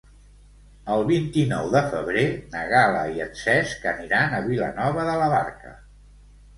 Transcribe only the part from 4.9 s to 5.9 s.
de la Barca.